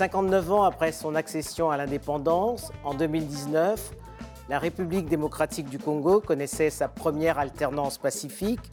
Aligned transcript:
59 0.00 0.52
ans 0.52 0.62
après 0.62 0.92
son 0.92 1.14
accession 1.14 1.70
à 1.70 1.76
l'indépendance, 1.76 2.72
en 2.84 2.94
2019, 2.94 3.90
la 4.48 4.58
République 4.58 5.10
démocratique 5.10 5.68
du 5.68 5.78
Congo 5.78 6.22
connaissait 6.22 6.70
sa 6.70 6.88
première 6.88 7.38
alternance 7.38 7.98
pacifique. 7.98 8.72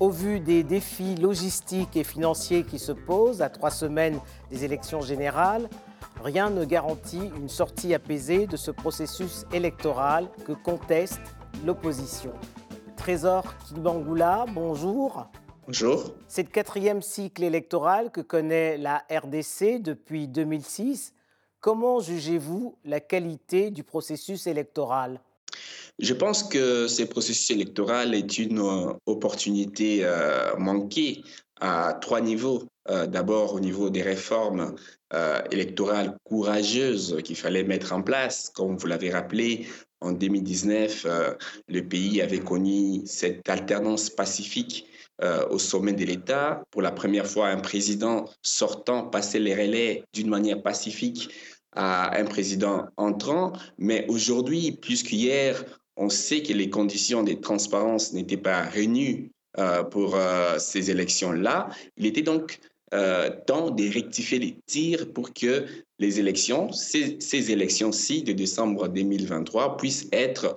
Au 0.00 0.10
vu 0.10 0.38
des 0.38 0.62
défis 0.62 1.14
logistiques 1.14 1.96
et 1.96 2.04
financiers 2.04 2.64
qui 2.64 2.78
se 2.78 2.92
posent 2.92 3.40
à 3.40 3.48
trois 3.48 3.70
semaines 3.70 4.20
des 4.50 4.66
élections 4.66 5.00
générales, 5.00 5.70
rien 6.22 6.50
ne 6.50 6.66
garantit 6.66 7.30
une 7.38 7.48
sortie 7.48 7.94
apaisée 7.94 8.46
de 8.46 8.58
ce 8.58 8.70
processus 8.70 9.46
électoral 9.54 10.28
que 10.44 10.52
conteste 10.52 11.22
l'opposition. 11.64 12.32
Trésor 12.98 13.44
Kibangula, 13.64 14.44
bonjour. 14.52 15.26
Bonjour. 15.72 16.16
C'est 16.26 16.42
le 16.42 16.48
quatrième 16.48 17.00
cycle 17.00 17.44
électoral 17.44 18.10
que 18.10 18.20
connaît 18.20 18.76
la 18.76 19.04
RDC 19.08 19.80
depuis 19.80 20.26
2006. 20.26 21.14
Comment 21.60 22.00
jugez-vous 22.00 22.76
la 22.84 22.98
qualité 22.98 23.70
du 23.70 23.84
processus 23.84 24.48
électoral? 24.48 25.20
Je 26.00 26.12
pense 26.12 26.42
que 26.42 26.88
ce 26.88 27.04
processus 27.04 27.52
électoral 27.52 28.16
est 28.16 28.38
une 28.38 28.58
euh, 28.58 28.94
opportunité 29.06 30.00
euh, 30.02 30.56
manquée 30.56 31.22
à 31.60 31.96
trois 32.00 32.20
niveaux. 32.20 32.64
Euh, 32.88 33.06
d'abord 33.06 33.54
au 33.54 33.60
niveau 33.60 33.90
des 33.90 34.02
réformes 34.02 34.74
électorales 35.52 36.16
courageuses 36.24 37.18
qu'il 37.24 37.36
fallait 37.36 37.64
mettre 37.64 37.92
en 37.92 38.02
place. 38.02 38.50
Comme 38.52 38.76
vous 38.76 38.86
l'avez 38.88 39.10
rappelé, 39.10 39.66
en 40.00 40.12
2019, 40.12 41.06
le 41.68 41.80
pays 41.82 42.22
avait 42.22 42.38
connu 42.38 43.02
cette 43.06 43.48
alternance 43.48 44.08
pacifique 44.08 44.89
euh, 45.22 45.46
au 45.50 45.58
sommet 45.58 45.92
de 45.92 46.04
l'État. 46.04 46.62
Pour 46.70 46.80
la 46.80 46.92
première 46.92 47.26
fois, 47.26 47.48
un 47.48 47.60
président 47.60 48.24
sortant 48.42 49.04
passait 49.04 49.38
les 49.38 49.54
relais 49.54 50.04
d'une 50.14 50.28
manière 50.28 50.62
pacifique 50.62 51.28
à 51.72 52.18
un 52.18 52.24
président 52.24 52.86
entrant. 52.96 53.52
Mais 53.76 54.06
aujourd'hui, 54.08 54.72
plus 54.72 55.02
qu'hier, 55.02 55.62
on 55.96 56.08
sait 56.08 56.42
que 56.42 56.54
les 56.54 56.70
conditions 56.70 57.22
de 57.22 57.34
transparence 57.34 58.14
n'étaient 58.14 58.38
pas 58.38 58.62
réunies 58.62 59.30
euh, 59.58 59.82
pour 59.82 60.16
euh, 60.16 60.58
ces 60.58 60.90
élections-là. 60.90 61.68
Il 61.98 62.06
était 62.06 62.22
donc 62.22 62.58
temps 63.46 63.70
de 63.70 63.84
rectifier 63.84 64.40
les 64.40 64.56
tirs 64.66 65.12
pour 65.12 65.32
que 65.32 65.64
les 66.00 66.18
élections, 66.18 66.72
ces, 66.72 67.20
ces 67.20 67.52
élections-ci 67.52 68.24
de 68.24 68.32
décembre 68.32 68.88
2023, 68.88 69.76
puissent 69.76 70.08
être 70.10 70.56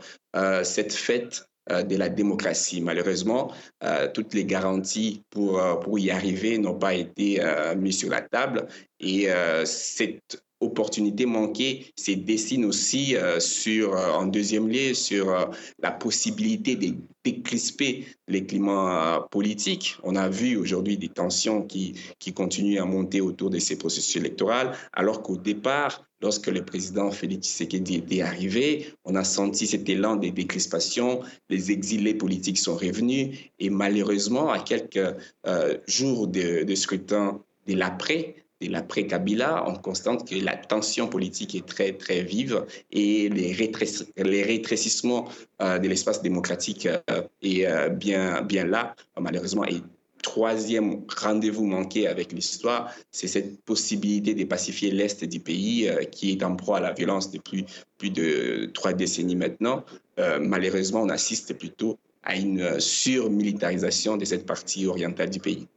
cette 0.64 0.94
fête 0.94 1.46
de 1.70 1.96
la 1.96 2.10
démocratie. 2.10 2.82
Malheureusement, 2.82 3.52
euh, 3.84 4.10
toutes 4.14 4.34
les 4.34 4.46
garanties 4.46 5.24
pour, 5.30 5.60
euh, 5.60 5.76
pour 5.76 5.98
y 6.00 6.12
arriver 6.12 6.58
n'ont 6.58 6.78
pas 6.78 6.94
été 6.94 7.42
mises 7.78 8.00
sur 8.00 8.10
la 8.10 8.22
table 8.22 8.68
et 9.00 9.28
cette 9.66 10.44
opportunité 10.64 11.26
manquée 11.26 11.86
se 11.96 12.12
dessine 12.12 12.66
aussi 12.66 13.16
sur, 13.40 13.94
en 13.94 14.26
deuxième 14.26 14.68
lieu 14.68 14.94
sur 14.94 15.50
la 15.80 15.92
possibilité 15.92 16.76
de 16.76 16.96
décrisper 17.24 18.06
les 18.28 18.46
climats 18.46 19.28
politiques. 19.32 19.96
On 20.04 20.16
a 20.16 20.30
vu 20.30 20.58
aujourd'hui 20.58 20.98
des 20.98 21.10
tensions 21.10 21.62
qui, 21.62 21.94
qui 22.20 22.34
continuent 22.34 22.82
à 22.82 22.86
monter 22.86 23.22
autour 23.22 23.50
de 23.50 23.60
ces 23.60 23.78
processus 23.78 24.18
électoraux, 24.18 24.72
alors 24.94 25.22
qu'au 25.22 25.38
départ, 25.38 26.06
Lorsque 26.24 26.48
le 26.48 26.64
président 26.64 27.12
Félix 27.12 27.50
Tshisekedi 27.50 27.96
était 27.96 28.22
arrivé, 28.22 28.88
on 29.04 29.14
a 29.16 29.26
senti 29.26 29.68
cet 29.68 29.90
élan 29.90 30.16
de 30.16 30.30
décrispations, 30.30 31.20
les 31.50 31.70
exilés 31.70 32.14
politiques 32.14 32.60
sont 32.60 32.78
revenus 32.78 33.38
et 33.60 33.70
malheureusement, 33.70 34.50
à 34.50 34.60
quelques 34.60 35.18
euh, 35.46 35.78
jours 35.86 36.30
de, 36.30 36.74
scrutin 36.76 37.42
de 37.68 37.74
l'après, 37.76 38.36
de 38.68 38.72
l'après-Kabila, 38.72 39.66
on 39.68 39.76
constate 39.76 40.28
que 40.28 40.36
la 40.36 40.56
tension 40.56 41.08
politique 41.08 41.56
est 41.56 41.66
très, 41.66 41.94
très 41.94 42.24
vive 42.24 42.66
et 42.92 43.30
les, 43.30 43.54
rétrécissements 43.54 45.28
euh, 45.62 45.80
de 45.80 45.88
l'espace 45.88 46.22
démocratique 46.22 46.88
euh, 46.88 47.22
est 47.42 47.90
bien, 47.92 48.42
bien 48.42 48.66
là, 48.66 48.96
malheureusement, 49.20 49.66
et 49.66 49.82
troisième 50.24 51.04
rendez-vous 51.16 51.66
manqué 51.66 52.08
avec 52.08 52.32
l'histoire, 52.32 52.92
c'est 53.12 53.28
cette 53.28 53.62
possibilité 53.62 54.34
de 54.34 54.44
pacifier 54.46 54.90
l'Est 54.90 55.24
du 55.26 55.40
pays 55.40 55.88
euh, 55.88 56.04
qui 56.06 56.32
est 56.32 56.44
en 56.44 56.56
proie 56.56 56.78
à 56.78 56.82
la 56.82 56.94
violence 56.94 57.30
depuis 57.30 57.66
plus 58.00 58.10
de 58.10 58.72
trois 58.74 58.94
décennies 58.94 59.36
maintenant. 59.36 59.84
Euh, 60.18 60.40
malheureusement, 60.42 61.04
on 61.04 61.10
assiste 61.10 61.56
plutôt 61.56 62.00
à 62.24 62.36
une 62.36 62.80
surmilitarisation 62.80 64.18
de 64.18 64.26
cette 64.26 64.46
partie 64.48 64.88
orientale 64.88 65.30
du 65.30 65.40
pays. 65.40 65.68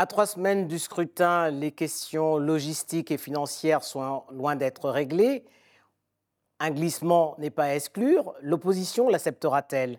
À 0.00 0.06
trois 0.06 0.26
semaines 0.26 0.68
du 0.68 0.78
scrutin, 0.78 1.50
les 1.50 1.72
questions 1.72 2.38
logistiques 2.38 3.10
et 3.10 3.18
financières 3.18 3.82
sont 3.82 4.22
loin 4.30 4.54
d'être 4.54 4.88
réglées. 4.90 5.42
Un 6.60 6.70
glissement 6.70 7.34
n'est 7.40 7.50
pas 7.50 7.64
à 7.64 7.74
exclure. 7.74 8.32
L'opposition 8.40 9.08
l'acceptera-t-elle? 9.08 9.98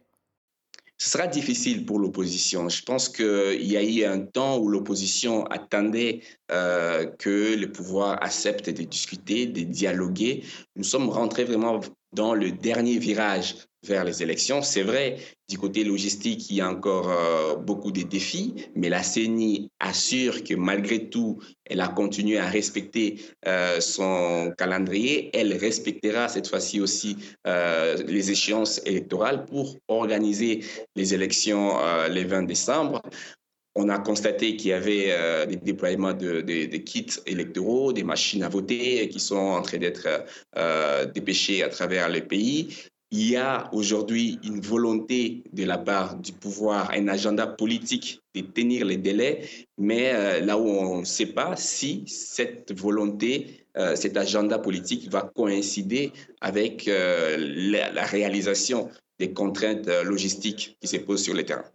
Ce 0.98 1.10
sera 1.10 1.28
difficile 1.28 1.86
pour 1.86 2.00
l'opposition. 2.00 2.70
Je 2.70 2.82
pense 2.84 3.10
qu'il 3.10 3.66
y 3.66 3.76
a 3.76 3.84
eu 3.84 4.06
un 4.06 4.20
temps 4.20 4.58
où 4.58 4.70
l'opposition 4.70 5.46
attendait 5.48 6.22
euh, 6.50 7.06
que 7.06 7.58
le 7.58 7.70
pouvoir 7.70 8.24
accepte 8.24 8.70
de 8.70 8.84
discuter, 8.84 9.48
de 9.48 9.64
dialoguer. 9.64 10.46
Nous 10.78 10.86
sommes 10.86 11.10
rentrés 11.10 11.44
vraiment 11.44 11.82
dans 12.14 12.34
le 12.34 12.52
dernier 12.52 13.00
virage 13.00 13.69
vers 13.84 14.04
les 14.04 14.22
élections. 14.22 14.62
C'est 14.62 14.84
vrai, 14.84 15.18
du 15.48 15.58
côté 15.58 15.84
logistique, 15.84 16.50
il 16.50 16.58
y 16.58 16.62
a 16.62 16.70
encore 16.70 17.10
euh, 17.10 17.56
beaucoup 17.56 17.92
de 17.92 18.02
défis, 18.02 18.54
mais 18.76 18.90
la 18.90 19.04
CENI 19.04 19.70
assure 19.80 20.44
que 20.44 20.54
malgré 20.54 21.10
tout, 21.10 21.40
elle 21.66 21.82
a 21.82 21.88
continué 21.88 22.38
à 22.38 22.48
respecter 22.48 23.22
euh, 23.48 23.80
son 23.80 24.52
calendrier. 24.58 25.30
Elle 25.34 25.54
respectera 25.54 26.28
cette 26.28 26.48
fois-ci 26.48 26.82
aussi 26.82 27.18
euh, 27.48 27.96
les 28.06 28.32
échéances 28.32 28.82
électorales 28.86 29.46
pour 29.46 29.78
organiser 29.88 30.64
les 30.96 31.14
élections 31.14 31.78
le 32.10 32.24
20 32.24 32.44
décembre 32.44 33.02
on 33.76 33.88
a 33.88 34.00
constaté 34.00 34.58
qu'il 34.58 34.72
y 34.72 34.74
avait 34.74 35.46
des 35.48 35.56
déploiements 35.56 36.12
de, 36.12 36.42
kits 36.78 37.06
électoraux, 37.26 37.94
des 37.94 38.04
machines 38.04 38.44
à 38.44 38.50
voter 38.50 39.08
qui 39.08 39.20
sont 39.20 39.38
en 39.38 39.62
train 39.62 39.78
d'être 39.78 40.08
dépêchées 41.14 41.64
à 41.64 41.70
travers 41.70 42.10
le 42.10 42.22
pays 42.22 42.76
il 43.12 43.32
y 43.32 43.38
a 43.38 43.70
aujourd'hui 43.74 44.40
une 44.44 44.62
volonté 44.62 45.44
de 45.52 45.66
la 45.66 45.80
part 45.80 46.16
du 46.16 46.32
pouvoir, 46.32 46.92
un 46.94 47.08
agenda 47.08 47.48
politique 47.48 48.22
de 48.36 48.42
tenir 48.42 48.86
les 48.86 48.98
délais, 48.98 49.42
mais 49.78 50.14
euh, 50.14 50.42
là 50.42 50.58
où 50.58 50.68
on 50.68 51.00
ne 51.00 51.06
sait 51.06 51.26
pas 51.26 51.56
si 51.56 52.04
cette 52.08 52.78
volonté, 52.78 53.66
euh, 53.78 53.96
cet 53.96 54.16
agenda 54.16 54.60
politique 54.60 55.10
va 55.10 55.22
coïncider 55.22 56.12
avec 56.42 56.88
euh, 56.88 57.36
la, 57.40 58.04
réalisation 58.04 58.90
des 59.18 59.34
contraintes 59.34 59.88
logistiques 60.06 60.78
qui 60.80 60.88
se 60.88 60.98
posent 60.98 61.24
sur 61.24 61.34
le 61.34 61.44
terrain. 61.44 61.66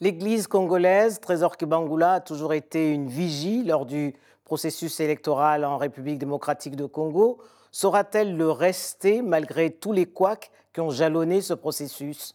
L'Église 0.00 0.46
congolaise, 0.46 1.18
Trésor 1.18 1.56
Kibangula, 1.56 2.14
a 2.14 2.20
toujours 2.20 2.52
été 2.52 2.90
une 2.90 3.08
vigie 3.08 3.64
lors 3.64 3.86
du 3.86 4.14
processus 4.44 5.00
électoral 5.00 5.64
en 5.64 5.78
République 5.78 6.18
démocratique 6.18 6.76
de 6.76 6.84
Congo. 6.84 7.38
Saura-t-elle 7.72 8.36
le 8.36 8.50
rester 8.50 9.22
malgré 9.22 9.70
tous 9.70 9.92
les 9.92 10.06
couacs 10.06 10.50
qui 10.74 10.80
ont 10.80 10.90
jalonné 10.90 11.40
ce 11.40 11.54
processus 11.54 12.34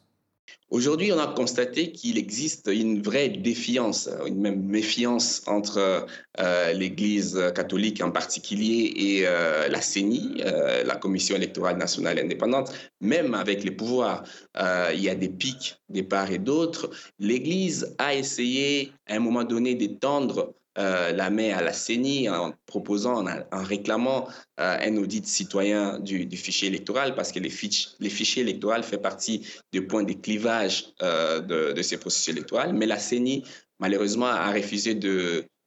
Aujourd'hui, 0.72 1.12
on 1.12 1.20
a 1.20 1.28
constaté 1.28 1.92
qu'il 1.92 2.18
existe 2.18 2.70
une 2.72 3.02
vraie 3.02 3.30
défiance, 3.30 4.08
une 4.28 4.40
même 4.40 4.64
méfiance 4.64 5.42
entre 5.48 6.06
euh, 6.40 6.74
l'Église 6.74 7.40
catholique 7.56 8.04
en 8.04 8.12
particulier 8.12 8.94
et 8.96 9.28
euh, 9.28 9.68
la 9.68 9.82
CENI, 9.82 10.42
euh, 10.46 10.84
la 10.84 10.96
Commission 10.96 11.36
électorale 11.36 11.78
nationale 11.78 12.20
indépendante, 12.20 12.72
même 13.02 13.34
avec 13.34 13.64
les 13.64 13.72
pouvoirs. 13.72 14.24
il 14.94 15.02
y 15.02 15.10
a 15.10 15.16
des 15.16 15.30
pics 15.30 15.78
des 15.90 16.04
part 16.04 16.32
et 16.32 16.38
d'autre. 16.38 16.90
L'Église 17.18 17.96
a 17.98 18.14
essayé 18.14 18.92
à 19.08 19.16
un 19.16 19.20
moment 19.20 19.44
donné 19.44 19.74
d'étendre 19.74 20.54
euh, 20.80 21.12
la 21.12 21.30
main 21.30 21.52
à 21.58 21.62
la 21.62 21.74
CENI 21.74 22.30
en 22.30 22.54
proposant, 22.66 23.26
en, 23.28 23.64
réclamant 23.64 24.30
euh, 24.62 24.78
un 24.80 24.96
audit 24.96 25.28
citoyen 25.28 26.00
du, 26.00 26.26
fichier 26.38 26.70
électoral 26.70 27.16
parce 27.16 27.34
que 27.34 27.40
les, 27.40 27.50
fiches, 27.50 27.90
les 28.00 28.10
fichiers 28.10 28.44
électoraux 28.44 28.82
font 28.82 28.98
partie 28.98 29.46
du 29.74 29.86
point 29.86 30.04
de 30.04 30.14
clivage 30.14 30.94
euh, 31.02 31.42
de, 31.42 31.82
ces 31.82 31.98
processus 31.98 32.30
électoraux. 32.30 32.72
Mais 32.74 32.86
la 32.86 32.98
CENI, 32.98 33.44
malheureusement, 33.80 34.28
a 34.28 34.54
refusé 34.54 34.96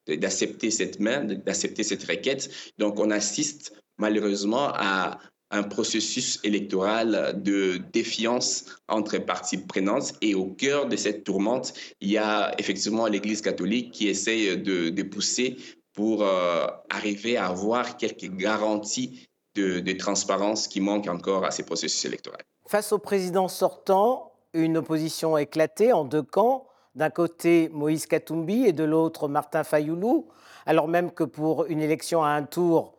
d'accepter 0.09 0.71
cette 0.71 0.99
main, 0.99 1.25
d'accepter 1.25 1.83
cette 1.83 2.05
requête. 2.05 2.49
Donc, 2.79 2.99
on 2.99 3.11
assiste 3.11 3.75
malheureusement 3.99 4.71
à 4.73 5.19
un 5.53 5.63
processus 5.63 6.41
électoral 6.43 7.41
de 7.43 7.77
défiance 7.93 8.65
entre 8.89 9.19
parties 9.19 9.59
prenantes. 9.59 10.15
Et 10.23 10.35
au 10.35 10.47
cœur 10.47 10.89
de 10.89 10.97
cette 10.97 11.25
tourmente, 11.25 11.75
il 12.01 12.11
y 12.11 12.19
a 12.19 12.53
effectivement 12.59 13.07
l'Église 13.07 13.43
catholique 13.43 13.93
qui 13.93 14.09
essaye 14.09 14.57
de, 14.59 15.03
pousser 15.03 15.59
pour 15.93 16.23
euh, 16.23 16.67
arriver 16.89 17.37
à 17.37 17.47
avoir 17.47 17.99
quelques 17.99 18.31
garanties 18.35 19.29
de, 19.55 19.93
transparence 19.93 20.69
qui 20.69 20.81
manquent 20.81 21.09
encore 21.09 21.45
à 21.45 21.51
ces 21.51 21.65
processus 21.65 22.05
électoraux. 22.07 22.37
Face 22.67 22.93
au 22.93 22.99
président 22.99 23.49
sortant, 23.49 24.33
une 24.55 24.79
opposition 24.79 25.37
éclatée 25.37 25.93
en 25.93 26.05
deux 26.05 26.23
camps. 26.23 26.67
D'un 26.95 27.11
côté, 27.11 27.69
Moïse 27.73 28.07
Katumbi 28.07 28.65
et 28.65 28.73
de 28.73 28.85
l'autre, 28.85 29.29
Martin 29.29 29.65
Fayoulou, 29.65 30.29
alors 30.67 30.89
même 30.89 31.11
que 31.11 31.25
pour 31.25 31.67
une 31.67 31.81
élection 31.81 32.23
à 32.23 32.29
un 32.29 32.43
tour, 32.43 32.95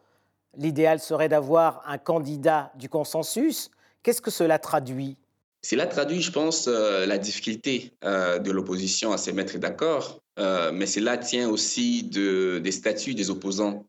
l'idéal 0.58 1.00
serait 1.00 1.30
d'avoir 1.30 1.84
un 1.88 1.98
candidat 1.98 2.72
du 2.76 2.90
consensus. 2.90 3.72
Qu'est-ce 4.02 4.22
que 4.22 4.32
cela 4.32 4.60
traduit? 4.60 5.18
Cela 5.62 5.88
traduit, 5.88 6.22
je 6.22 6.32
pense, 6.32 6.68
euh, 6.68 7.06
la 7.06 7.18
difficulté 7.18 7.94
euh, 8.04 8.38
de 8.38 8.52
l'opposition 8.52 9.14
à 9.14 9.18
se 9.18 9.32
mettre 9.32 9.58
d'accord, 9.58 10.20
euh, 10.38 10.72
mais 10.74 10.86
cela 10.86 11.18
tient 11.18 11.48
aussi 11.48 12.04
de, 12.04 12.60
des 12.60 12.72
statuts 12.72 13.16
des 13.16 13.30
opposants 13.30 13.86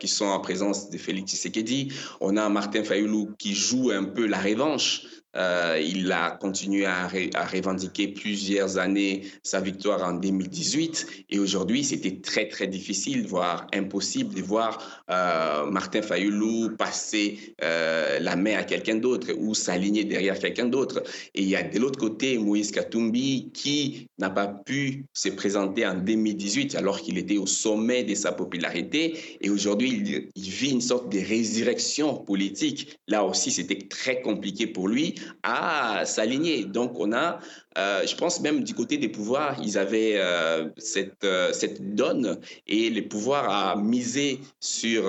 qui 0.00 0.06
sont 0.06 0.26
en 0.26 0.38
présence 0.38 0.90
de 0.90 0.98
Félix 0.98 1.32
Tshisekedi. 1.32 1.90
On 2.20 2.36
a 2.36 2.46
Martin 2.50 2.84
Fayoulou 2.84 3.30
qui 3.38 3.54
joue 3.54 3.90
un 3.90 4.04
peu 4.04 4.26
la 4.26 4.38
revanche 4.38 5.06
euh, 5.36 5.80
il 5.84 6.10
a 6.12 6.30
continué 6.30 6.86
à, 6.86 7.08
revendiquer 7.08 8.08
plusieurs 8.08 8.78
années 8.78 9.22
sa 9.42 9.60
victoire 9.60 10.02
en 10.02 10.14
2018 10.14 11.26
et 11.30 11.38
aujourd'hui 11.38 11.84
c'était 11.84 12.20
très 12.20 12.48
très 12.48 12.66
difficile, 12.66 13.26
voire 13.26 13.66
impossible 13.74 14.34
de 14.34 14.42
voir 14.42 15.04
euh, 15.10 15.66
Martin 15.70 16.02
Fayoulou 16.02 16.76
passer 16.76 17.54
euh, 17.62 18.18
la 18.20 18.36
main 18.36 18.56
à 18.56 18.64
quelqu'un 18.64 18.96
d'autre 18.96 19.28
ou 19.38 19.54
s'aligner 19.54 20.04
derrière 20.04 20.38
quelqu'un 20.38 20.66
d'autre. 20.66 21.02
Et 21.34 21.42
il 21.42 21.48
y 21.48 21.56
a 21.56 21.62
de 21.62 21.78
l'autre 21.78 21.98
côté 21.98 22.38
Moïse 22.38 22.70
Katumbi 22.70 23.50
qui 23.52 24.08
n'a 24.18 24.30
pas 24.30 24.46
pu 24.46 25.04
se 25.12 25.28
présenter 25.28 25.86
en 25.86 25.94
2018 25.94 26.76
alors 26.76 27.00
qu'il 27.00 27.18
était 27.18 27.38
au 27.38 27.46
sommet 27.46 28.04
de 28.04 28.14
sa 28.14 28.32
popularité 28.32 29.18
et 29.40 29.50
aujourd'hui 29.50 29.90
il, 29.90 30.28
il 30.34 30.50
vit 30.50 30.70
une 30.70 30.80
sorte 30.80 31.12
de 31.12 31.18
résurrection 31.18 32.14
politique. 32.14 32.98
Là 33.06 33.24
aussi 33.24 33.50
c'était 33.50 33.86
très 33.88 34.22
compliqué 34.22 34.66
pour 34.66 34.88
lui 34.88 35.14
à 35.42 36.04
s'aligner. 36.04 36.64
Donc, 36.64 36.98
on 36.98 37.12
a, 37.12 37.40
euh, 37.78 38.06
je 38.06 38.14
pense 38.16 38.40
même 38.40 38.64
du 38.64 38.74
côté 38.74 38.98
des 38.98 39.08
pouvoirs, 39.08 39.56
ils 39.62 39.78
avaient 39.78 40.14
euh, 40.16 40.68
cette, 40.76 41.24
euh, 41.24 41.52
cette 41.52 41.94
donne 41.94 42.40
et 42.66 42.90
les 42.90 43.02
pouvoirs 43.02 43.48
à 43.48 43.76
miser 43.76 44.40
sur 44.60 45.04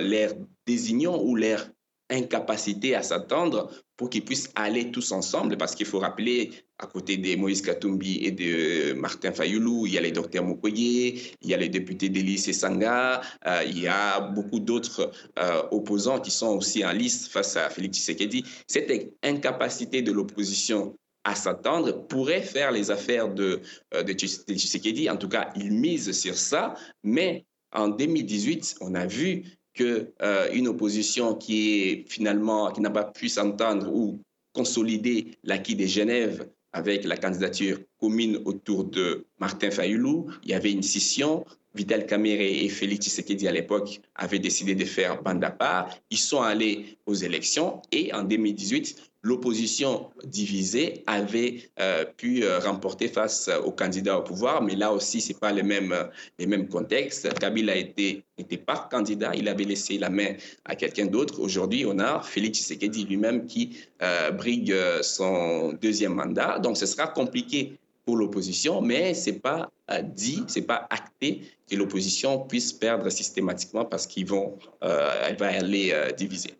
l'air 0.00 0.32
désignant 0.66 1.20
ou 1.20 1.36
l'air 1.36 1.70
incapacité 2.10 2.94
à 2.94 3.02
s'attendre 3.02 3.70
qu'ils 4.08 4.24
puissent 4.24 4.50
aller 4.54 4.90
tous 4.90 5.12
ensemble, 5.12 5.56
parce 5.56 5.74
qu'il 5.74 5.86
faut 5.86 5.98
rappeler, 5.98 6.50
à 6.78 6.86
côté 6.86 7.16
de 7.16 7.36
Moïse 7.36 7.62
Katumbi 7.62 8.24
et 8.24 8.30
de 8.30 8.92
Martin 8.94 9.32
Fayoulou, 9.32 9.86
il 9.86 9.94
y 9.94 9.98
a 9.98 10.00
les 10.00 10.12
docteurs 10.12 10.44
Mukwege, 10.44 11.36
il 11.40 11.50
y 11.50 11.54
a 11.54 11.56
les 11.56 11.68
députés 11.68 12.08
d'Élysée 12.08 12.50
et 12.50 12.54
Sanga, 12.54 13.20
euh, 13.46 13.62
il 13.66 13.78
y 13.78 13.86
a 13.86 14.20
beaucoup 14.20 14.58
d'autres 14.58 15.12
euh, 15.38 15.62
opposants 15.70 16.20
qui 16.20 16.30
sont 16.30 16.56
aussi 16.56 16.84
en 16.84 16.92
liste 16.92 17.30
face 17.30 17.56
à 17.56 17.70
Félix 17.70 17.98
Tshisekedi. 17.98 18.44
Cette 18.66 18.90
incapacité 19.22 20.02
de 20.02 20.12
l'opposition 20.12 20.96
à 21.24 21.34
s'attendre 21.34 22.06
pourrait 22.08 22.42
faire 22.42 22.72
les 22.72 22.90
affaires 22.90 23.32
de, 23.32 23.60
euh, 23.94 24.02
de 24.02 24.12
Tshisekedi. 24.12 25.08
En 25.08 25.16
tout 25.16 25.28
cas, 25.28 25.50
il 25.54 25.72
mise 25.72 26.10
sur 26.12 26.34
ça, 26.34 26.74
mais 27.04 27.44
en 27.72 27.88
2018, 27.88 28.76
on 28.80 28.94
a 28.94 29.06
vu 29.06 29.44
qu'une 29.74 30.06
euh, 30.22 30.66
opposition 30.66 31.34
qui 31.34 31.82
est 31.82 32.04
finalement 32.08 32.70
qui 32.72 32.80
n'a 32.80 32.90
pas 32.90 33.04
pu 33.04 33.28
s'entendre 33.28 33.92
ou 33.92 34.20
consolider 34.52 35.32
l'acquis 35.44 35.74
de 35.74 35.86
Genève 35.86 36.48
avec 36.72 37.04
la 37.04 37.16
candidature 37.16 37.78
commune 37.98 38.40
autour 38.44 38.84
de 38.84 39.26
Martin 39.38 39.70
Fayoulou. 39.70 40.26
Il 40.42 40.50
y 40.50 40.54
avait 40.54 40.72
une 40.72 40.82
scission. 40.82 41.44
Vital 41.74 42.04
Kamere 42.04 42.40
et 42.40 42.68
Félix 42.68 43.06
Tshisekedi 43.06 43.48
à 43.48 43.52
l'époque 43.52 44.00
avaient 44.14 44.38
décidé 44.38 44.74
de 44.74 44.84
faire 44.84 45.22
bande 45.22 45.42
à 45.42 45.50
part. 45.50 45.88
Ils 46.10 46.18
sont 46.18 46.42
allés 46.42 46.98
aux 47.06 47.14
élections 47.14 47.80
et 47.90 48.12
en 48.12 48.24
2018, 48.24 49.11
l'opposition 49.22 50.10
divisée 50.24 51.04
avait 51.06 51.70
euh, 51.80 52.04
pu 52.04 52.42
euh, 52.42 52.58
remporter 52.58 53.08
face 53.08 53.48
aux 53.64 53.70
candidats 53.70 54.18
au 54.18 54.22
pouvoir, 54.22 54.62
mais 54.62 54.74
là 54.74 54.92
aussi, 54.92 55.20
ce 55.20 55.28
n'est 55.28 55.38
pas 55.38 55.52
les 55.52 55.62
mêmes, 55.62 55.94
les 56.38 56.46
mêmes 56.46 56.68
contextes. 56.68 57.32
Kabila 57.38 57.74
n'était 57.74 58.56
pas 58.66 58.88
candidat, 58.90 59.34
il 59.34 59.48
avait 59.48 59.64
laissé 59.64 59.96
la 59.98 60.10
main 60.10 60.34
à 60.64 60.74
quelqu'un 60.74 61.06
d'autre. 61.06 61.40
Aujourd'hui, 61.40 61.86
on 61.86 61.98
a 62.00 62.20
Félix 62.20 62.58
Tshisekedi 62.58 63.04
lui-même 63.04 63.46
qui 63.46 63.76
euh, 64.02 64.32
brigue 64.32 64.74
son 65.02 65.72
deuxième 65.80 66.14
mandat. 66.14 66.58
Donc, 66.58 66.76
ce 66.76 66.86
sera 66.86 67.06
compliqué 67.06 67.78
pour 68.04 68.16
l'opposition, 68.16 68.82
mais 68.82 69.14
ce 69.14 69.30
n'est 69.30 69.38
pas 69.38 69.70
dit, 70.02 70.42
ce 70.48 70.58
n'est 70.58 70.66
pas 70.66 70.88
acté 70.90 71.42
que 71.70 71.76
l'opposition 71.76 72.40
puisse 72.40 72.72
perdre 72.72 73.08
systématiquement 73.10 73.84
parce 73.84 74.08
qu'elle 74.08 74.26
vont, 74.26 74.58
va 74.80 75.46
aller 75.46 75.94
diviser 76.16 76.54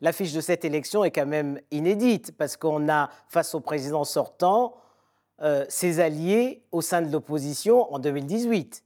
l'affiche 0.00 0.32
de 0.32 0.40
cette 0.40 0.64
élection 0.64 1.04
est 1.04 1.10
quand 1.10 1.26
même 1.26 1.60
inédite, 1.70 2.32
parce 2.36 2.56
qu'on 2.56 2.88
a, 2.88 3.10
face 3.28 3.54
au 3.54 3.60
président 3.60 4.04
sortant, 4.04 4.74
euh, 5.40 5.64
ses 5.68 6.00
alliés 6.00 6.62
au 6.72 6.80
sein 6.80 7.00
de 7.00 7.12
l'opposition 7.12 7.92
en 7.92 7.98
2018. 7.98 8.82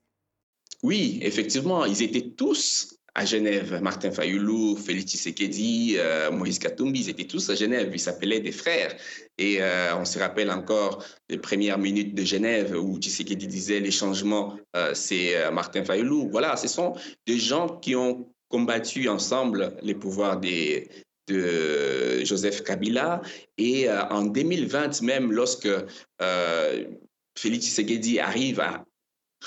Oui, 0.83 1.19
effectivement, 1.23 1.85
ils 1.87 2.03
étaient 2.03 2.31
tous 2.37 2.99
à 3.15 3.25
Genève. 3.25 3.81
Martin 3.83 4.11
Fayoulou, 4.11 4.77
Félix 4.77 5.13
Tshisekedi, 5.13 5.95
euh, 5.97 6.31
Moïse 6.31 6.59
Katumbi, 6.59 7.01
ils 7.01 7.09
étaient 7.11 7.27
tous 7.27 7.49
à 7.51 7.55
Genève. 7.55 7.91
Ils 7.93 8.01
s'appelaient 8.01 8.41
des 8.41 8.53
frères. 8.53 8.95
Et 9.39 9.63
euh, 9.63 9.97
on 9.97 10.05
se 10.05 10.19
rappelle 10.19 10.51
encore 10.51 11.05
les 11.31 11.39
premières 11.39 11.79
minutes 11.79 12.15
de 12.15 12.25
Genève 12.25 12.75
où 12.79 12.99
Tshisekedi 12.99 13.47
disait 13.47 13.81
les 13.81 13.91
changements, 13.91 14.59
c'est 14.95 15.51
Martin 15.53 15.85
Fayoulou. 15.85 16.29
Voilà, 16.31 16.57
ce 16.57 16.69
sont 16.69 16.95
des 17.27 17.39
gens 17.39 17.69
qui 17.79 17.95
ont 17.97 18.32
combattu 18.53 19.09
ensemble 19.09 19.75
les 19.83 19.95
pouvoirs 19.95 20.39
de 20.39 22.25
Joseph 22.25 22.63
Kabila. 22.63 23.23
Et 23.57 23.89
euh, 23.89 24.05
en 24.09 24.27
2020 24.27 25.03
même, 25.03 25.33
lorsque 25.33 25.69
euh, 26.21 26.85
Félix 27.37 27.67
Tshisekedi 27.67 28.21
arrive 28.21 28.61
à 28.61 28.85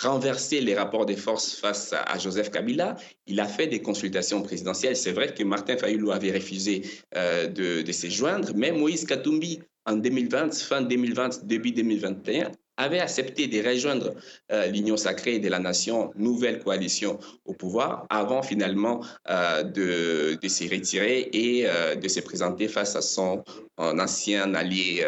renverser 0.01 0.59
les 0.59 0.75
rapports 0.75 1.05
des 1.05 1.15
forces 1.15 1.55
face 1.55 1.93
à, 1.93 2.17
Joseph 2.17 2.49
Kabila, 2.51 2.97
il 3.27 3.39
a 3.39 3.47
fait 3.47 3.67
des 3.67 3.81
consultations 3.81 4.41
présidentielles. 4.41 4.97
C'est 4.97 5.13
vrai 5.13 5.33
que 5.33 5.43
Martin 5.43 5.77
Fayoulou 5.77 6.11
avait 6.11 6.33
refusé 6.33 6.81
euh, 7.15 7.47
de, 7.47 7.81
de 7.81 7.91
se 7.91 8.07
joindre, 8.07 8.51
mais 8.55 8.71
Moïse 8.71 9.05
Katumbi, 9.05 9.61
en 9.85 9.95
2020, 9.97 10.53
fin 10.55 10.81
2020, 10.81 11.45
début 11.45 11.71
2021, 11.71 12.51
avait 12.77 13.00
accepté 13.00 13.48
de 13.48 13.66
rejoindre 13.68 14.13
euh, 14.51 14.68
l'Union 14.68 14.98
sacrée 14.98 15.39
de 15.39 15.50
la 15.50 15.60
nation, 15.60 16.12
nouvelle 16.16 16.62
coalition 16.63 17.20
au 17.46 17.53
pouvoir, 17.53 18.05
avant 18.10 18.41
finalement 18.41 19.01
euh, 19.29 19.63
de, 19.63 20.38
de, 20.41 20.48
se 20.48 20.63
retirer 20.63 21.29
et 21.32 21.67
euh, 21.67 21.96
de 21.96 22.08
se 22.08 22.20
présenter 22.20 22.67
face 22.67 22.96
à 22.96 23.01
son 23.01 23.44
ancien 23.77 24.53
allié 24.53 25.05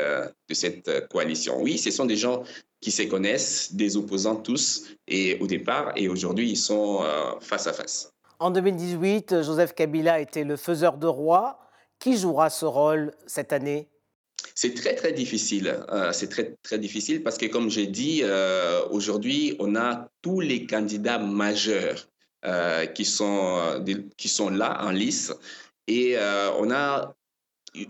de 0.49 0.53
cette 0.53 1.07
coalition. 1.07 1.61
Oui, 1.61 1.77
ce 1.77 1.89
sont 1.89 2.03
des 2.03 2.17
gens 2.17 2.43
qui 2.81 2.91
se 2.91 3.03
connaissent, 3.03 3.73
des 3.73 3.95
opposants 3.95 4.35
tous, 4.35 4.83
et 5.07 5.37
au 5.39 5.47
départ, 5.47 5.93
et 5.95 6.09
aujourd'hui, 6.09 6.49
ils 6.51 6.57
sont 6.57 7.01
face 7.39 7.65
à 7.65 7.71
face. 7.71 8.11
En 8.39 8.51
2018, 8.51 9.41
Joseph 9.41 9.73
Kabila 9.73 10.19
était 10.19 10.43
le 10.43 10.57
faiseur 10.57 10.97
de 10.97 11.07
roi. 11.07 11.59
Qui 11.99 12.17
jouera 12.17 12.49
ce 12.49 12.65
rôle 12.65 13.13
cette 13.25 13.53
année? 13.53 13.87
C'est 14.57 14.73
très, 14.73 14.95
très 14.95 15.13
difficile. 15.13 15.85
Euh, 15.91 16.11
c'est 16.11 16.29
très, 16.29 16.55
très 16.63 16.79
difficile 16.79 17.21
parce 17.21 17.37
que, 17.37 17.45
comme 17.45 17.69
j'ai 17.69 17.85
dit, 17.85 18.21
euh, 18.23 18.81
aujourd'hui, 18.89 19.55
on 19.59 19.75
a 19.75 20.09
tous 20.23 20.39
les 20.39 20.65
candidats 20.65 21.19
majeurs 21.19 22.09
euh, 22.43 22.87
qui, 22.87 23.05
sont, 23.05 23.85
qui 24.17 24.27
sont 24.27 24.49
là 24.49 24.83
en 24.83 24.89
lice 24.89 25.31
et 25.85 26.17
on 26.57 26.65
n'a 26.65 27.13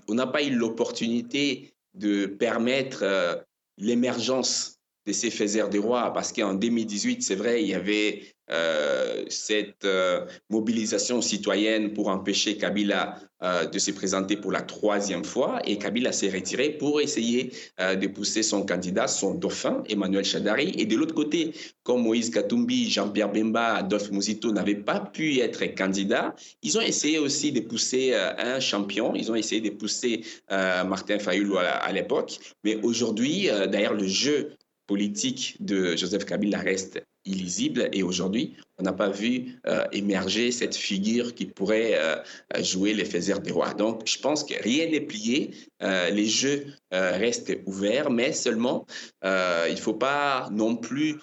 on 0.09 0.17
pas 0.27 0.43
eu 0.43 0.49
l'opportunité 0.49 1.73
de 1.93 2.25
permettre 2.25 3.45
l'émergence 3.77 4.77
de 5.05 5.13
ces 5.13 5.31
faiseurs 5.31 5.69
des 5.69 5.79
rois 5.79 6.11
parce 6.11 6.33
qu'en 6.33 6.53
2018, 6.53 7.23
c'est 7.23 7.35
vrai, 7.35 7.63
il 7.63 7.69
y 7.69 7.75
avait 7.75 8.35
euh, 8.49 9.25
cette 9.27 9.83
euh, 9.83 10.25
mobilisation 10.49 11.21
citoyenne 11.21 11.93
pour 11.93 12.07
empêcher 12.07 12.57
Kabila 12.57 13.19
euh, 13.43 13.65
de 13.65 13.77
se 13.77 13.91
présenter 13.91 14.37
pour 14.37 14.53
la 14.53 14.61
troisième 14.61 15.25
fois 15.25 15.59
et 15.65 15.77
Kabila 15.77 16.13
s'est 16.13 16.29
retiré 16.29 16.69
pour 16.69 17.01
essayer 17.01 17.51
de 17.79 18.07
pousser 18.07 18.43
son 18.43 18.65
candidat, 18.65 19.07
son 19.07 19.33
dauphin, 19.33 19.83
Emmanuel 19.89 20.23
Chadari. 20.23 20.73
Et 20.77 20.85
de 20.85 20.95
l'autre 20.95 21.13
côté, 21.13 21.53
comme 21.83 22.03
Moïse 22.03 22.29
Katumbi, 22.29 22.89
Jean-Pierre 22.89 23.31
Bemba, 23.31 23.75
Adolphe 23.75 24.11
Mouzito 24.11 24.51
n'avaient 24.51 24.75
pas 24.75 24.99
pu 24.99 25.39
être 25.39 25.63
candidats, 25.75 26.33
ils 26.63 26.77
ont 26.77 26.81
essayé 26.81 27.19
aussi 27.19 27.51
de 27.51 27.59
pousser 27.59 28.15
un 28.15 28.59
champion, 28.59 29.13
ils 29.13 29.31
ont 29.31 29.35
essayé 29.35 29.61
de 29.61 29.69
pousser 29.69 30.21
Martin 30.49 31.19
Fayoulou 31.19 31.57
à 31.57 31.91
l'époque. 31.91 32.39
Mais 32.63 32.75
aujourd'hui, 32.83 33.49
d'ailleurs, 33.67 33.93
le 33.93 34.07
jeu 34.07 34.53
politique 34.87 35.57
de 35.59 35.95
Joseph 35.95 36.25
Kabila 36.25 36.59
reste 36.59 37.03
illisible. 37.27 37.89
Et 37.93 38.03
aujourd'hui, 38.03 38.55
on 38.79 38.83
n'a 38.83 38.93
pas 38.93 39.09
vu 39.09 39.59
euh, 39.67 39.83
émerger 39.91 40.51
cette 40.51 40.75
figure 40.75 41.33
qui 41.35 41.45
pourrait 41.45 41.95
euh, 41.95 42.15
jouer 42.61 42.93
les 42.93 43.05
faiseurs 43.05 43.39
des 43.39 43.51
rois. 43.51 43.73
Donc, 43.73 44.03
je 44.05 44.19
pense 44.19 44.43
que 44.43 44.53
rien 44.61 44.87
n'est 44.87 45.01
plié, 45.01 45.51
euh, 45.83 46.09
les 46.09 46.25
jeux 46.25 46.65
restent 46.91 47.57
ouverts, 47.65 48.09
mais 48.09 48.31
seulement, 48.31 48.85
il 49.23 49.73
ne 49.73 49.79
faut 49.79 49.93
pas 49.93 50.47
non 50.51 50.75
plus 50.77 51.19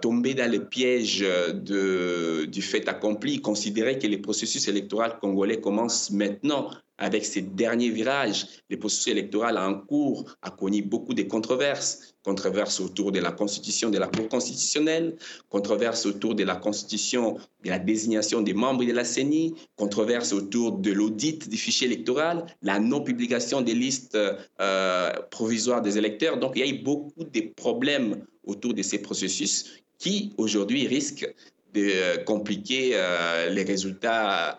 tomber 0.00 0.34
dans 0.34 0.50
le 0.50 0.68
piège 0.68 1.26
du 1.64 2.62
fait 2.62 2.88
accompli, 2.88 3.40
considérer 3.40 3.98
que 3.98 4.06
les 4.06 4.18
processus 4.18 4.68
électoraux 4.68 5.18
congolais 5.20 5.60
commencent 5.60 6.10
maintenant 6.10 6.70
avec 7.00 7.24
ces 7.24 7.42
derniers 7.42 7.90
virages. 7.90 8.46
Le 8.68 8.78
processus 8.78 9.08
électoral 9.08 9.58
en 9.58 9.74
cours 9.80 10.24
a 10.42 10.50
connu 10.50 10.82
beaucoup 10.82 11.14
de 11.14 11.22
controverses, 11.22 12.14
controverses 12.22 12.78
autour 12.78 13.10
de 13.10 13.18
la 13.18 13.32
constitution 13.32 13.90
de 13.90 13.98
la 13.98 14.06
Cour 14.06 14.28
constitutionnelle, 14.28 15.00
électorelle, 15.00 15.16
controverse 15.48 16.06
autour 16.06 16.34
de 16.34 16.44
la 16.44 16.56
constitution, 16.56 17.38
de 17.64 17.70
la 17.70 17.78
désignation 17.78 18.40
des 18.42 18.54
membres 18.54 18.84
de 18.84 18.92
la 18.92 19.04
CENI, 19.04 19.54
controverse 19.76 20.32
autour 20.32 20.78
de 20.78 20.92
l'audit 20.92 21.48
du 21.48 21.56
fichier 21.56 21.86
électoral, 21.86 22.46
la 22.62 22.78
non-publication 22.78 23.62
des 23.62 23.74
listes 23.74 24.16
euh, 24.16 25.12
provisoires 25.30 25.82
des 25.82 25.98
électeurs. 25.98 26.38
Donc, 26.38 26.52
il 26.56 26.60
y 26.60 26.62
a 26.62 26.72
eu 26.72 26.82
beaucoup 26.82 27.24
de 27.24 27.40
problèmes 27.56 28.24
autour 28.44 28.74
de 28.74 28.82
ces 28.82 29.00
processus 29.02 29.82
qui, 29.98 30.32
aujourd'hui, 30.38 30.86
risquent 30.86 31.28
de 31.74 31.88
euh, 31.90 32.24
compliquer 32.24 32.92
euh, 32.94 33.48
les 33.50 33.64
résultats 33.64 34.58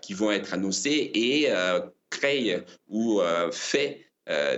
qui 0.00 0.14
vont 0.14 0.32
être 0.32 0.52
annoncés 0.52 1.10
et 1.14 1.48
créent 2.10 2.64
ou 2.88 3.20
fait 3.52 4.00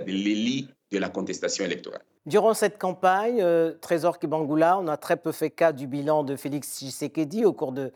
l'élite 0.07 0.71
de 0.91 0.97
la 0.97 1.09
contestation 1.09 1.63
électorale. 1.63 2.01
Durant 2.25 2.55
cette 2.55 2.79
campagne, 2.79 3.39
euh, 3.41 3.73
Trésor 3.79 4.17
Kibangula, 4.17 4.79
on 4.79 4.87
a 4.87 4.97
très 4.97 5.15
peu 5.15 5.31
fait 5.31 5.51
cas 5.51 5.71
du 5.71 5.85
bilan 5.85 6.23
de 6.23 6.35
Félix 6.35 6.79
Tshisekedi 6.79 7.45
au 7.45 7.53
cours 7.53 7.71
de, 7.71 7.91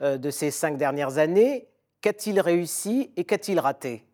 euh, 0.00 0.16
de 0.16 0.30
ces 0.30 0.50
cinq 0.50 0.78
dernières 0.78 1.18
années. 1.18 1.66
Qu'a-t-il 2.00 2.40
réussi 2.40 3.10
et 3.16 3.24
qu'a-t-il 3.24 3.60
raté? 3.60 4.04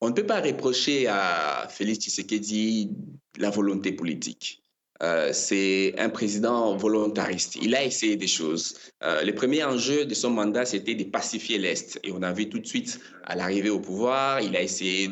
On 0.00 0.08
ne 0.08 0.14
peut 0.14 0.26
pas 0.26 0.40
reprocher 0.40 1.06
à 1.06 1.68
Félix 1.68 2.00
Tshisekedi 2.00 2.90
la 3.38 3.50
volonté 3.50 3.92
politique. 3.92 4.64
Euh, 5.02 5.30
c'est 5.32 5.94
un 5.96 6.08
président 6.08 6.76
volontariste. 6.76 7.56
Il 7.62 7.74
a 7.76 7.84
essayé 7.84 8.16
des 8.16 8.26
choses. 8.26 8.74
Euh, 9.04 9.22
le 9.22 9.32
premier 9.32 9.62
enjeu 9.62 10.04
de 10.04 10.14
son 10.14 10.30
mandat, 10.30 10.64
c'était 10.64 10.96
de 10.96 11.04
pacifier 11.04 11.58
l'Est. 11.58 12.00
Et 12.02 12.10
on 12.10 12.22
a 12.22 12.32
vu 12.32 12.48
tout 12.48 12.58
de 12.58 12.66
suite, 12.66 12.98
à 13.24 13.36
l'arrivée 13.36 13.70
au 13.70 13.78
pouvoir, 13.78 14.40
il 14.40 14.56
a 14.56 14.62
essayé 14.62 15.08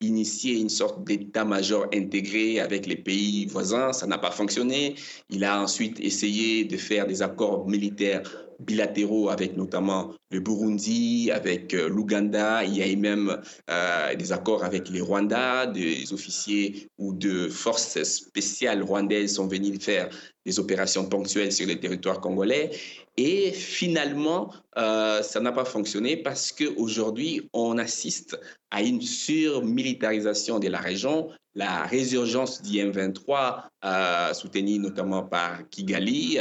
d'initier 0.00 0.60
une 0.60 0.68
sorte 0.68 1.02
d'état-major 1.04 1.86
intégré 1.92 2.60
avec 2.60 2.86
les 2.86 2.96
pays 2.96 3.46
voisins. 3.46 3.92
Ça 3.92 4.06
n'a 4.06 4.18
pas 4.18 4.30
fonctionné. 4.30 4.94
Il 5.30 5.42
a 5.42 5.60
ensuite 5.60 5.98
essayé 5.98 6.64
de 6.64 6.76
faire 6.76 7.06
des 7.06 7.20
accords 7.20 7.66
militaires 7.66 8.22
bilatéraux 8.60 9.28
avec 9.28 9.56
notamment 9.56 10.12
le 10.30 10.40
Burundi, 10.40 11.30
avec 11.32 11.74
euh, 11.74 11.88
l'Ouganda. 11.88 12.64
Il 12.64 12.76
y 12.76 12.82
a 12.82 12.88
eu 12.88 12.96
même 12.96 13.40
euh, 13.70 14.14
des 14.14 14.32
accords 14.32 14.64
avec 14.64 14.88
les 14.88 15.00
Rwandais, 15.00 15.72
des 15.72 16.12
officiers 16.12 16.88
ou 16.98 17.12
de 17.14 17.48
forces 17.48 18.02
spéciales 18.02 18.82
rwandaises 18.82 19.34
sont 19.34 19.46
venus 19.46 19.78
faire 19.80 20.08
des 20.44 20.58
opérations 20.58 21.08
ponctuelles 21.08 21.52
sur 21.52 21.66
le 21.66 21.78
territoire 21.78 22.20
congolais. 22.20 22.70
Et 23.16 23.52
finalement, 23.52 24.52
euh, 24.76 25.22
ça 25.22 25.40
n'a 25.40 25.52
pas 25.52 25.64
fonctionné 25.64 26.16
parce 26.16 26.52
qu'aujourd'hui, 26.52 27.48
on 27.52 27.78
assiste 27.78 28.38
à 28.70 28.82
une 28.82 29.00
surmilitarisation 29.00 30.58
de 30.58 30.68
la 30.68 30.80
région. 30.80 31.28
La 31.56 31.84
résurgence 31.84 32.62
d'IM23, 32.62 33.64
euh, 33.84 34.34
soutenue 34.34 34.78
notamment 34.78 35.22
par 35.22 35.68
Kigali, 35.70 36.38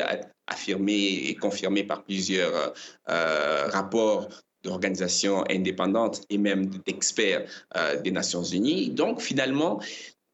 affirmée 0.47 1.27
et 1.27 1.35
confirmée 1.35 1.83
par 1.83 2.03
plusieurs 2.03 2.73
euh, 3.09 3.67
rapports 3.67 4.27
d'organisations 4.63 5.43
indépendantes 5.49 6.21
et 6.29 6.37
même 6.37 6.65
d'experts 6.65 7.45
euh, 7.77 8.01
des 8.01 8.09
Nations 8.09 8.43
Unies. 8.43 8.89
Donc 8.89 9.21
finalement, 9.21 9.79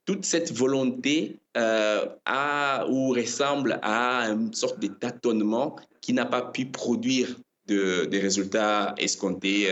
toute 0.06 0.24
cette 0.24 0.54
volonté 0.54 1.40
a 1.56 2.86
ou 2.90 3.10
ressemble 3.10 3.80
à 3.82 4.30
une 4.30 4.54
sorte 4.54 4.80
de 4.80 4.88
tâtonnement 4.88 5.76
qui 6.00 6.14
n'a 6.14 6.26
pas 6.26 6.42
pu 6.42 6.68
produire 6.68 7.36
des 7.68 8.20
résultats 8.20 8.96
escomptés 8.98 9.68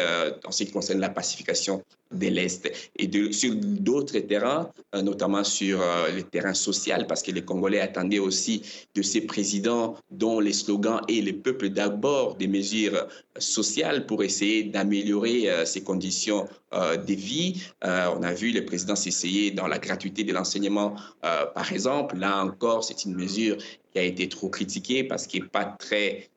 en 0.46 0.52
ce 0.52 0.66
qui 0.66 0.72
concerne 0.72 1.00
la 1.00 1.10
pacification 1.10 1.82
de 2.12 2.28
l'Est 2.28 2.72
et 2.98 3.08
de, 3.08 3.32
sur 3.32 3.54
d'autres 3.56 4.20
terrains, 4.20 4.70
euh, 4.96 5.02
notamment 5.02 5.44
sur 5.44 5.82
euh, 5.82 6.12
le 6.12 6.24
terrain 6.24 6.54
social, 6.54 7.08
parce 7.08 7.22
que 7.22 7.32
les 7.32 7.42
Congolais 7.42 7.80
attendaient 7.80 8.20
aussi 8.20 8.62
de 8.96 9.02
ces 9.02 9.22
présidents 9.22 9.96
dont 10.12 10.40
les 10.40 10.54
slogans 10.54 11.02
et 11.08 11.22
le 11.22 11.34
peuple 11.34 11.70
d'abord 11.70 12.36
des 12.36 12.48
mesures 12.48 13.08
sociales 13.38 14.06
pour 14.06 14.24
essayer 14.24 14.64
d'améliorer 14.64 15.48
ces 15.66 15.84
conditions 15.84 16.48
de 16.74 17.14
vie. 17.14 17.62
on 17.84 18.24
a 18.24 18.34
vu 18.34 18.52
le 18.52 18.66
président 18.66 18.96
s'essayer 18.96 19.52
dans 19.52 19.68
la 19.68 19.78
gratuité 19.78 20.24
de 20.24 20.34
l'enseignement, 20.34 20.96
par 21.22 21.72
exemple. 21.72 22.18
Là 22.18 22.44
encore, 22.44 22.84
c'est 22.84 23.06
une 23.06 23.16
mesure 23.16 23.58
qui 23.92 24.00
a 24.00 24.02
été 24.02 24.28
trop 24.28 24.50
critiquée 24.50 25.04
parce 25.04 25.28
qu'elle 25.28 25.44
n'est 25.44 25.50
pas 25.50 25.66
très 25.66 26.30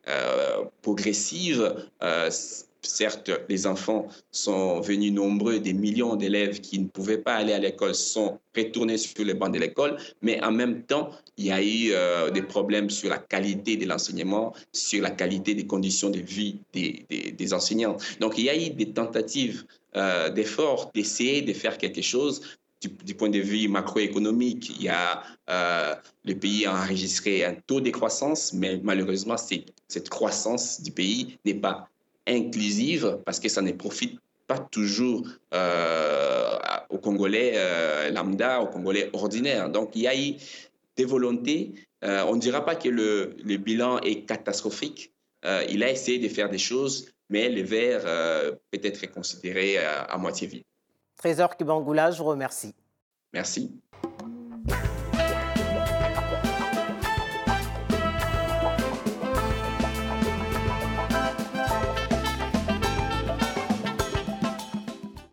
progressive. 0.83 1.75
Certes, 2.83 3.31
les 3.49 3.67
enfants 3.67 4.09
sont 4.31 4.81
venus 4.81 5.13
nombreux, 5.13 5.59
des 5.59 5.75
millions 5.75 6.17
d'élèves 6.17 6.61
qui 6.61 6.79
ne 6.79 6.87
pouvaient 6.87 7.19
pas 7.19 7.35
aller 7.35 7.53
à 7.53 7.59
l'école 7.59 7.95
sont 7.95 8.39
retournés 8.57 8.97
sur 8.97 9.25
les 9.25 9.35
bancs 9.35 9.53
de 9.53 9.59
l'école, 9.59 9.99
mais 10.23 10.43
en 10.43 10.51
même 10.51 10.83
temps, 10.85 11.11
il 11.37 11.47
y 11.47 11.53
a 11.53 11.63
eu 11.63 11.93
euh, 11.93 12.31
des 12.31 12.43
problèmes 12.43 12.89
sur 12.89 13.11
la 13.11 13.19
qualité 13.19 13.77
de 13.77 13.87
l'enseignement, 13.87 14.55
sur 14.73 15.03
la 15.03 15.11
qualité 15.11 15.55
des 15.55 15.67
conditions 15.67 16.11
de 16.11 16.21
vie 16.21 16.61
des, 16.73 17.05
des, 17.11 17.55
enseignants. 17.55 17.97
Donc, 18.19 18.39
il 18.39 18.45
y 18.45 18.51
a 18.51 18.57
eu 18.57 18.71
des 18.71 18.93
tentatives 18.93 19.65
euh, 19.97 20.31
d'efforts 20.31 20.91
d'essayer 20.95 21.43
de 21.43 21.53
faire 21.53 21.77
quelque 21.77 22.03
chose. 22.03 22.41
Du, 22.81 23.15
point 23.15 23.29
de 23.29 23.41
vue 23.41 23.69
macroéconomique, 23.69 24.71
il 24.71 24.85
y 24.85 24.89
a 24.89 25.23
euh, 25.51 25.95
le 26.25 26.35
pays 26.35 26.65
a 26.65 26.73
enregistré 26.73 27.45
un 27.45 27.55
taux 27.67 27.83
de 27.83 27.91
croissance, 27.91 28.55
mais 28.55 28.81
malheureusement, 28.83 29.37
cette 29.37 30.09
croissance 30.09 30.81
du 30.81 30.91
pays 30.91 31.39
n'est 31.45 31.61
pas 31.61 31.91
inclusive 32.31 33.19
parce 33.25 33.41
que 33.41 33.49
ça 33.49 33.63
ne 33.63 33.73
profite 33.73 34.19
pas 34.47 34.59
toujours 34.59 35.27
euh, 35.55 36.57
aux 36.89 36.99
Congolais 36.99 37.53
euh, 37.55 38.11
lambda, 38.11 38.61
aux 38.61 38.67
Congolais 38.67 39.11
ordinaires. 39.13 39.71
Donc 39.71 39.95
il 39.95 40.03
y 40.03 40.09
a 40.09 40.17
eu 40.17 40.35
des 40.97 41.05
volontés. 41.05 41.73
Euh, 42.03 42.25
on 42.27 42.35
ne 42.35 42.41
dira 42.41 42.65
pas 42.65 42.75
que 42.75 42.89
le, 42.89 43.37
le 43.45 43.57
bilan 43.59 43.99
est 44.01 44.27
catastrophique. 44.27 45.13
il 45.45 45.83
a 45.85 45.91
essayé 45.91 46.19
de 46.19 46.29
faire 46.29 46.51
des 46.51 46.59
choses, 46.59 47.13
mais 47.29 47.49
le 47.49 47.63
verre 47.63 48.03
peut 48.71 48.81
être 48.83 49.07
considéré 49.13 49.79
à, 49.79 50.03
à 50.03 50.19
moitié 50.19 50.47
vide. 50.49 50.65
Trésor 51.17 51.57
Kibangula, 51.57 52.11
je 52.11 52.19
vous 52.19 52.29
remercie. 52.29 52.75
Merci. 53.33 53.71